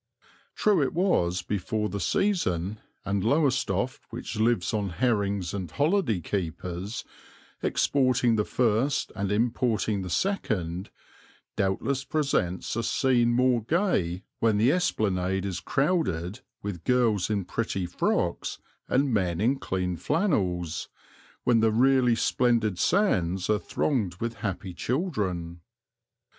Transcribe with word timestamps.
True 0.55 0.81
it 0.81 0.93
was 0.95 1.43
before 1.43 1.87
the 1.87 1.99
season, 1.99 2.79
and 3.05 3.23
Lowestoft, 3.23 4.01
which 4.09 4.35
lives 4.39 4.73
on 4.73 4.89
herrings 4.97 5.53
and 5.53 5.69
holiday 5.69 6.19
keepers, 6.21 7.03
exporting 7.61 8.35
the 8.35 8.43
first 8.43 9.11
and 9.15 9.31
importing 9.31 10.01
the 10.01 10.09
second, 10.09 10.89
doubtless 11.55 12.03
presents 12.03 12.75
a 12.75 12.81
scene 12.81 13.31
more 13.33 13.61
gay 13.63 14.23
when 14.39 14.57
the 14.57 14.71
esplanade 14.71 15.45
is 15.45 15.59
crowded 15.59 16.39
with 16.63 16.83
girls 16.83 17.29
in 17.29 17.45
pretty 17.45 17.85
frocks 17.85 18.57
and 18.87 19.13
men 19.13 19.39
in 19.39 19.59
clean 19.59 19.97
flannels, 19.97 20.89
when 21.43 21.59
the 21.59 21.69
really 21.71 22.15
splendid 22.15 22.79
sands 22.79 23.51
are 23.51 23.59
thronged 23.59 24.15
with 24.15 24.37
happy 24.37 24.73
children. 24.73 25.61